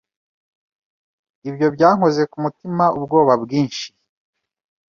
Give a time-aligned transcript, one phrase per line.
[1.49, 3.87] Ibyo byankoze ku mutima ubwoba bwinshi